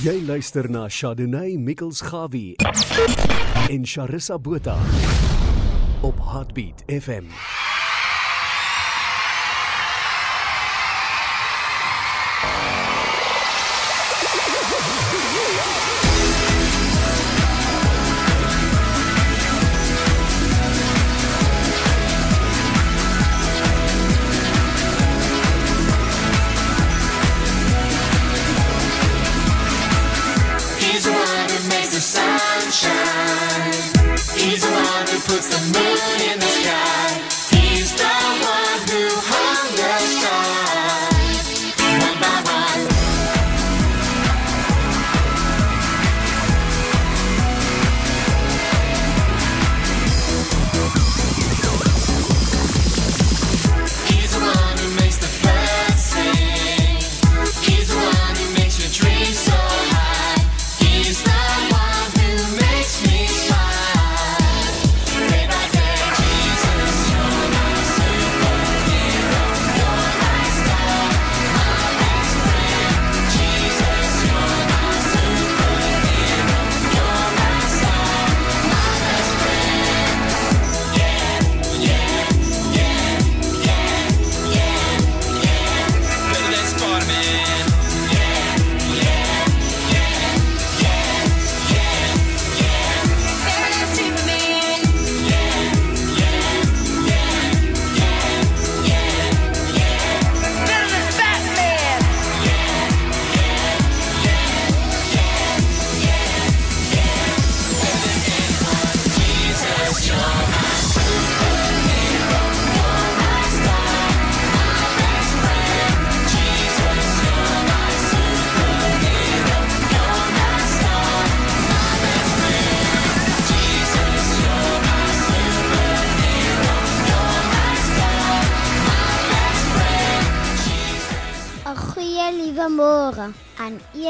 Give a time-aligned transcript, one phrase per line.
[0.00, 2.54] Jy luister na Shadunay Mikkels Gawie
[3.68, 4.78] en Sharissa Botha
[6.00, 7.69] op Heartbeat FM.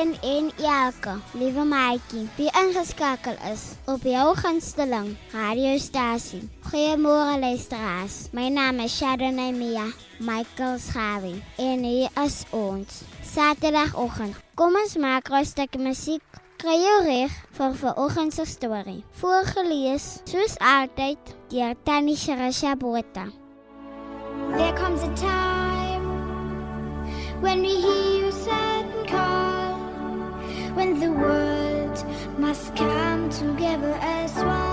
[0.01, 6.49] elkeen en elke, liewe maatjie, wie ingeskakel is op jou gunsteling radiostasie.
[6.71, 8.29] Goeiemôre luisteraars.
[8.33, 14.37] My naam is Sharon Mia Michael Schawi en hier is ons Saterdagoggend.
[14.55, 16.25] Kom ons maak rustig musiek.
[16.57, 19.05] Kry jou reg vir vanoggend se storie.
[19.21, 23.29] Voorgeles soos altyd deur Tannie Sharasha Botha.
[24.57, 26.05] There comes a time
[27.41, 29.70] when we hear you sad and call.
[30.75, 32.05] when the world
[32.39, 34.70] must come together as one.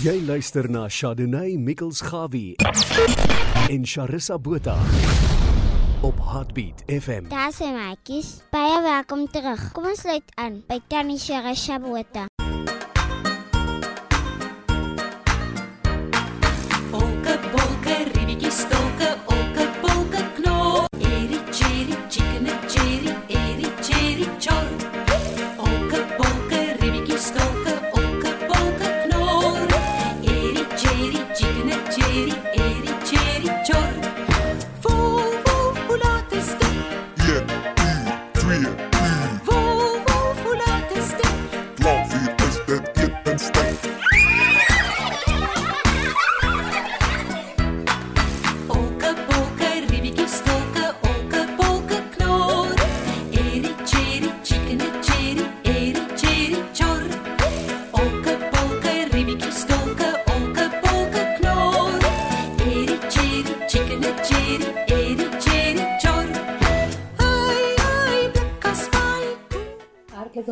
[0.00, 2.54] Jy luister na Chardonnay Mikkels Gawie
[3.68, 4.78] en Charissa Botha
[6.00, 7.28] op Heartbeat FM.
[7.28, 9.66] Daar sê maatjies, baie welkom terug.
[9.76, 12.29] Kom ons sluit aan by Tannie Sharasha Botha.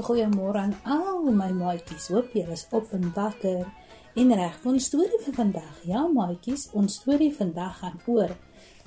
[0.09, 2.09] Goeiemôre aan al my maatjies.
[2.09, 3.67] Hoop julle is op en wakker
[4.19, 5.75] en reg vir ons storie vir vandag.
[5.85, 8.33] Ja, maatjies, ons storie vandag gaan oor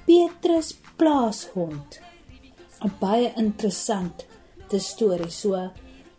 [0.07, 1.99] Petrus plaashond.
[2.81, 4.25] 'n Baie interessant
[4.69, 5.29] te storie.
[5.29, 5.69] So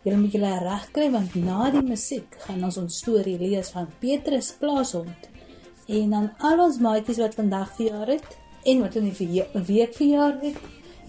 [0.03, 3.89] julle moet julle reg kry want na die musiek gaan ons ons storie lees van
[3.99, 5.27] Petrus plaashond.
[5.87, 8.29] En dan al ons maatjies wat vandag verjaar het
[8.63, 10.59] en wat in die week verjaar het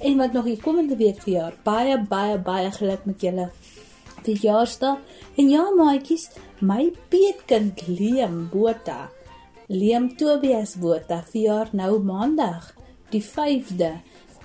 [0.00, 1.55] en wat nog die komende week verjaar.
[1.62, 3.50] Baie baie baie geluk met julle
[4.25, 4.99] verjaarsdag.
[5.37, 6.31] En ja, maatjies,
[6.61, 9.11] my peetkind Liam Botha,
[9.69, 12.73] Liam Tobias Botha verjaar nou maandag,
[13.11, 13.94] die 5de.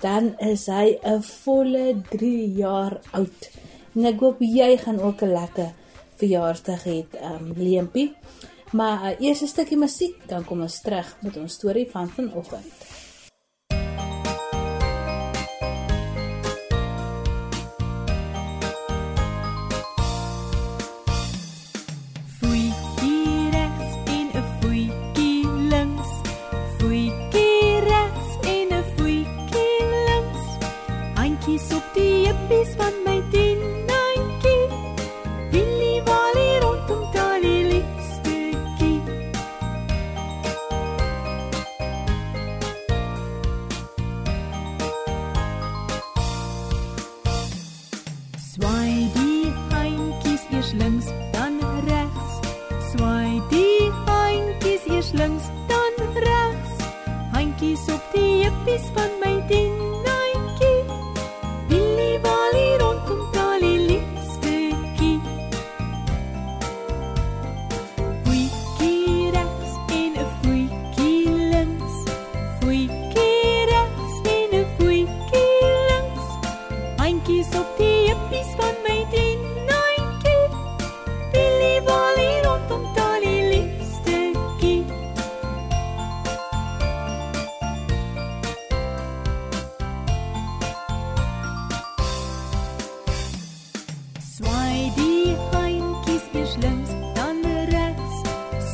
[0.00, 3.50] Dan is hy 'n volle 3 jaar oud.
[3.94, 5.70] En ek hoop jy gaan ook 'n lekker
[6.16, 8.14] verjaarsdag hê, um, Liampie.
[8.72, 12.89] Maar uh, eers 'n stukkie musiek, dan kom ons terug met ons storie van vanoggend.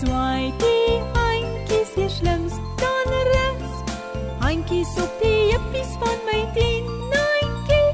[0.06, 3.72] Swaai die handjies eers links, dan regs.
[4.38, 7.88] Handjies op die heupies van my tienantjie.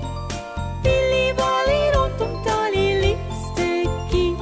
[0.84, 4.36] Willie walie rondom talie liefstetjie.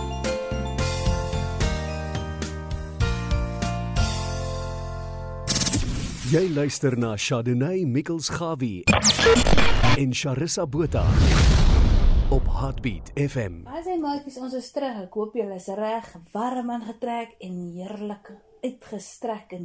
[6.35, 8.83] Jy luister na Chardonnay Mikkels Gawie
[9.95, 11.07] en Charissa Botha
[12.30, 13.64] op Heartbeat FM.
[13.66, 15.00] As hy maatjies ons is terug.
[15.02, 18.30] Ek hoop julle is reg, warm aangetrek en heerlik
[18.62, 19.64] uitgestrek en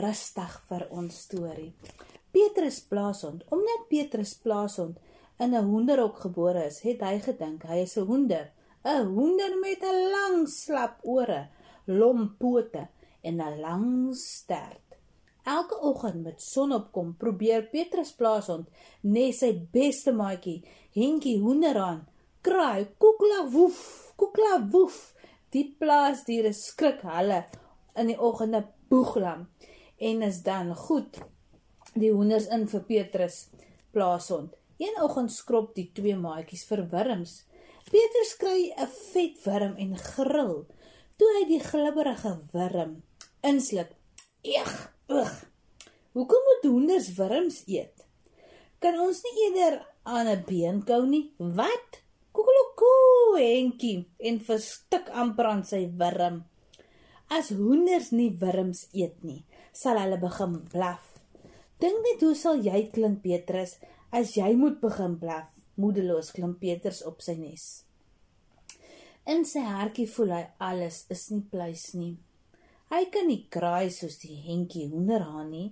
[0.00, 1.68] rustig vir ons storie.
[2.34, 4.98] Petrus Plaashond, omdat Petrus Plaashond
[5.38, 8.50] in 'n hoenderhok gebore is, het hy gedink hy is 'n hoender,
[8.84, 11.50] 'n hoender met 'n lang slap ore,
[11.86, 12.88] lomp pote
[13.22, 14.81] en 'n lang stert.
[15.42, 18.68] Elke oggend met sonopkom probeer Petrus Plaashond
[19.02, 20.60] nes sy beste maatjie,
[20.94, 22.04] Henkie Hoender aan.
[22.46, 23.80] Kraai, koekla woef,
[24.16, 25.00] koekla woef.
[25.52, 27.42] Die plaasdiere skrik hulle
[27.98, 29.48] in die oggende boeglam
[29.98, 31.18] en is dan goed
[31.92, 33.48] die hoenders in vir Petrus
[33.92, 34.54] Plaashond.
[34.78, 37.42] Een oggend skrop die twee maatjies vir wurms.
[37.90, 40.54] Petrus kry 'n vet wurm en gril.
[41.18, 43.02] Toe hy die glibberige wurm
[43.42, 43.90] insluk.
[44.42, 44.70] Eeg,
[45.06, 45.34] ugh.
[46.12, 48.02] Hoekom moet hoenders wurms eet?
[48.82, 51.30] Kan ons nie eerder aan 'n beenkou nie.
[51.38, 52.00] Wat?
[52.34, 56.42] Koekelokoe, Henkie en verstik amper aan sy wurm.
[57.28, 61.04] As hoenders nie wurms eet nie, sal hulle begin blaf.
[61.78, 63.78] Dink net hoe sal jy klink Petrus
[64.10, 65.48] as jy moet begin blaf.
[65.76, 67.84] Moedeloos klim Petrus op sy nes.
[69.24, 72.16] In sy hartjie voel hy alles is nie pleis nie.
[72.92, 75.68] Hy kan nie kraai soos die hentjie hoenderhaan nie.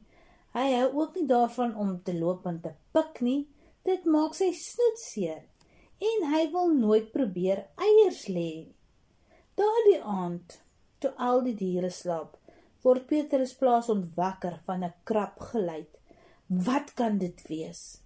[0.57, 3.41] Hy hou ook nie daarvan om te loop en te pik nie.
[3.85, 5.43] Dit maak sy snoet seer
[6.01, 8.51] en hy wil nooit probeer eiers lê.
[9.61, 10.55] Daardie aand,
[11.01, 12.39] toe al die diere slaap,
[12.81, 15.99] word Petrus plaas ontwakker van 'n krap geluid.
[16.49, 18.01] Wat kan dit wees?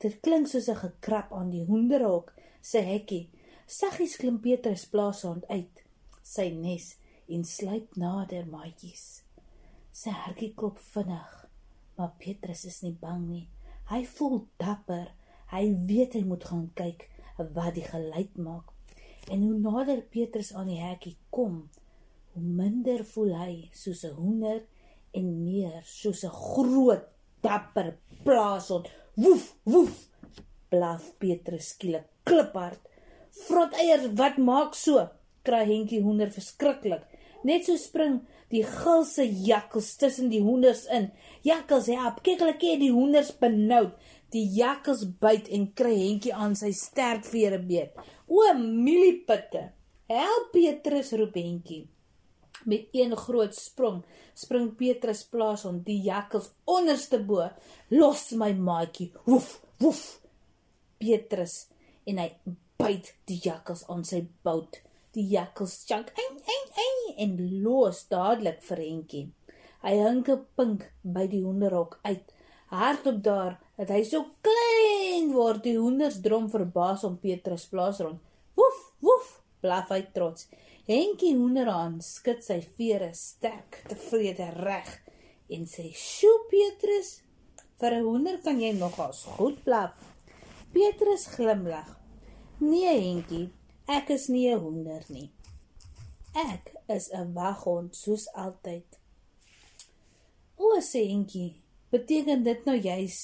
[0.00, 3.28] Dit klink soos 'n gekrap aan die hoenderhok se hekkie.
[3.66, 5.84] Saggies klim Petrus plaashond uit
[6.22, 6.96] sy nes
[7.28, 9.22] en sluip nader maatjies.
[9.92, 11.30] Sy hartjie klop vinnig,
[11.96, 13.46] maar Petrus is nie bang nie.
[13.90, 15.12] Hy voel dapper.
[15.48, 17.06] Hy weet hy moet gaan kyk
[17.38, 18.72] wat die geluid maak.
[19.32, 21.68] En hoe nader Petrus aan die hekkie kom,
[22.34, 24.60] hoe minder voel hy soos 'n hoender
[25.12, 27.04] en meer soos 'n groot
[27.40, 28.86] dapper plaashond.
[29.14, 30.08] Woef, woef.
[30.68, 32.80] Blaf Petrus skielik kliphard.
[33.46, 35.08] Vrot eiers, wat maak so?
[35.42, 37.04] Kry Henkie hoender verskriklik.
[37.46, 41.10] Net so spring die gulse jakkals tussen die hoenders in.
[41.46, 43.92] Jakkals help, kyk hulle kyk die hoenders benoud.
[44.34, 47.94] Die jakkals byt en kry Henkie aan sy sterk vere beet.
[48.28, 49.70] O, mieliepitte.
[50.08, 51.86] Help Petrus roep Henkie.
[52.68, 54.02] Met een groot sprong
[54.38, 57.46] spring Petrus plaas om die jakkals onderste bo.
[57.94, 59.10] Los my maatjie.
[59.26, 60.02] Woef, woef.
[60.98, 61.68] Petrus
[62.08, 62.28] en hy
[62.80, 64.80] byt die jakkals aan sy bout.
[65.16, 66.87] Die jakkals chunk en en en
[67.18, 69.26] en los dadelik vir Henkie.
[69.82, 72.24] Hy hink 'n pink by die hoenderhok uit.
[72.70, 75.62] Hardop daar dat hy so klein word.
[75.62, 78.20] Die hoenders drom verbaas om Petrus plaas rond.
[78.58, 79.28] Woef, woef,
[79.62, 80.48] blaf hy trots.
[80.88, 84.88] Henkie hoenderhaan skud sy vere sterk tevrede reg
[85.48, 87.22] en sê: "Sjoe Petrus,
[87.80, 89.94] vir 'n hoender kan jy nogals goed blaf."
[90.72, 91.96] Petrus glimlag.
[92.60, 93.50] "Nee Henkie,
[93.86, 95.30] ek is nie 'n hoender nie.
[96.34, 98.98] Ek is 'n waghond soos altyd."
[100.56, 101.54] O, sê Henkie,
[101.90, 103.18] beteken dit nou jy's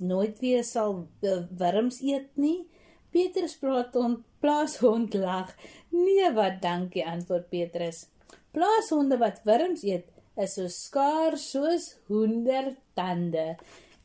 [0.00, 2.68] nooit weer sal uh, wurms eet nie?
[3.10, 5.54] Petrus praat on plaashond lag.
[5.90, 8.06] Nee, wat dankie antwoord Petrus.
[8.52, 13.56] Plaashonde wat wurms eet is so skaars soos hoendertande.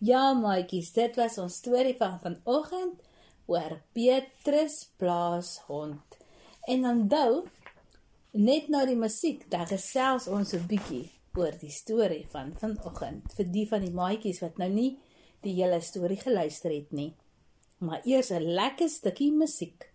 [0.01, 3.03] Ja, maatjies, dit was ons storie van vanoggend
[3.51, 6.17] oor Petrus plaashond.
[6.71, 7.43] En onthou,
[8.31, 13.45] net na die musiek, dan gesels ons 'n bietjie oor die storie van vanoggend vir
[13.45, 14.99] die van die maatjies wat nou nie
[15.43, 17.13] die hele storie geluister het nie.
[17.79, 19.90] Maar eers 'n lekker stukkie musiek.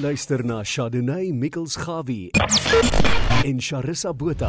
[0.00, 2.30] Luister na Chardonnay Mikkels Gawie
[3.44, 4.48] en Charissa Botha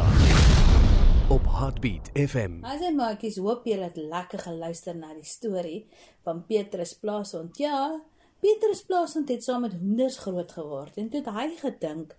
[1.28, 2.62] op Heartbeat FM.
[2.64, 5.82] As jy maatjies, hoop julle het lekker geluister na die storie
[6.24, 7.60] van Petrus Plaashond.
[7.60, 8.00] Ja,
[8.40, 12.16] Petrus Plaashond het saam met hoenders groot geword en toe het hy gedink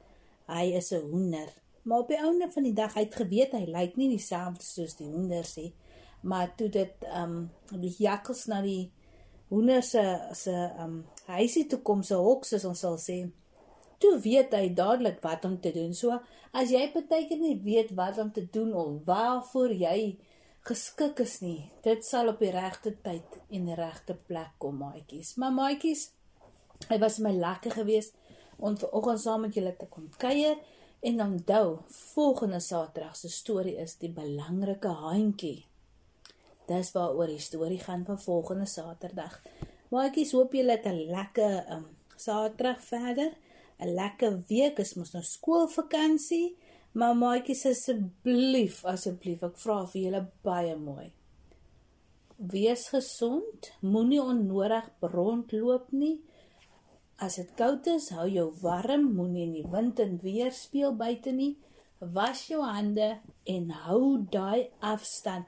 [0.54, 1.50] hy is 'n hoender.
[1.90, 4.94] Maar op die einde van die dag hy het geweet hy lyk nie dieselfde soos
[4.96, 5.74] die hoenders nie.
[6.22, 8.92] Maar toe dit ehm um, die jakkals na die
[9.50, 13.18] hoender se se ehm um, huisie toe kom, se hok soos ons sal sê,
[14.04, 15.94] toe weet hy dadelik wat om te doen.
[15.96, 16.20] So
[16.54, 19.98] as jy partykeer nie weet wat om te doen of waarvoor jy
[20.68, 25.36] geskik is nie, dit sal op die regte tyd en die regte plek kom, maatjies.
[25.40, 26.10] Maar maatjies,
[26.90, 28.16] hy was my lekker geweest
[28.64, 30.60] om vanoggend saam met julle te kom kuier
[31.04, 31.80] en onthou,
[32.14, 35.66] volgende Saterdag se storie is die belangrike handjie.
[36.70, 39.42] Dis waaroor die storie gaan vir volgende Saterdag.
[39.94, 41.86] Maatjies, hoop julle het 'n lekker um,
[42.18, 43.32] Saterdag verder.
[43.80, 44.80] 'n Lekker week.
[44.80, 46.58] Is mos nou skoolvakansie.
[46.94, 51.08] Maar maatjies asseblief, asseblief, ek vra vir julle baie mooi.
[52.38, 56.22] Wees gesond, moenie onnodig rondloop nie.
[57.18, 61.32] As dit koud is, hou jou warm, moenie in die wind en weer speel buite
[61.32, 61.58] nie.
[62.00, 65.46] Was jou hande en hou daai afstand.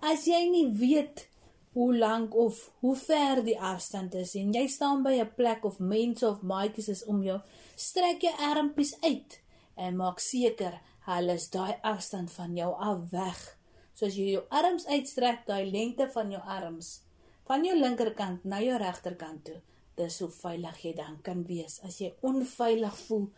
[0.00, 1.28] As jy nie weet
[1.72, 5.78] hoe lank of hoe ver die afstand is en jy staan by 'n plek of
[5.78, 7.40] mense of maatjies is om jou,
[7.76, 9.40] strek jou armpies uit
[9.76, 13.58] en maak seker hulle is daai afstand van jou af weg.
[13.94, 17.08] So as jy jou arms uitstrek, daai lengte van jou arms
[17.48, 19.60] van jou linkerkant na jou regterkant toe,
[19.96, 21.78] dis hoe veilig jy dan kan wees.
[21.86, 23.30] As jy onveilig voel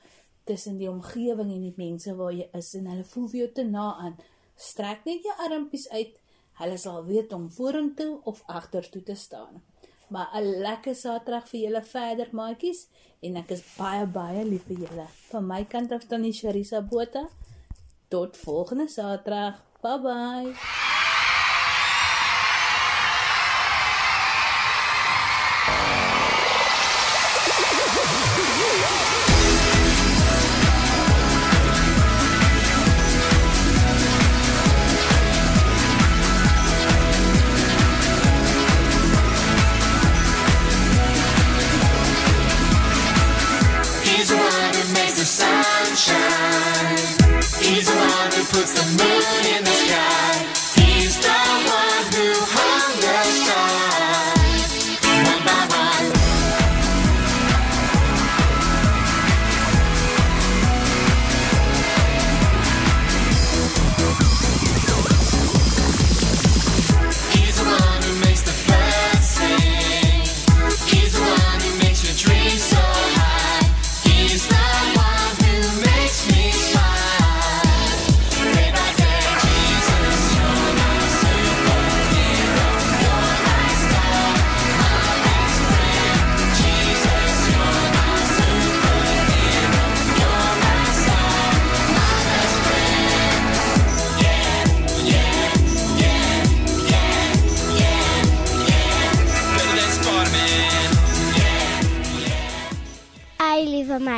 [0.49, 3.67] tussen die omgewing en die mense waar jy is en hulle voel vir jou te
[3.69, 4.17] na aan,
[4.59, 6.19] strek net jou armpies uit.
[6.61, 9.63] Hulle sal weet om vorentoe of agtertoe te staan.
[10.09, 12.87] Maar 'n lekker Saterdag vir julle verder maatjies
[13.23, 15.07] en ek is baie baie lief vir julle.
[15.31, 17.29] Van my kant af dan die Sharisa Botha.
[18.09, 19.63] Tot volgende Saterdag.
[19.83, 20.90] Bye bye.